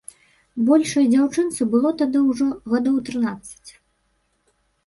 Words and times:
Большай 0.69 1.05
дзяўчынцы 1.11 1.67
было 1.75 1.91
тады 2.01 2.19
ўжо 2.31 2.47
гадоў 2.75 2.97
трынаццаць. 3.11 3.71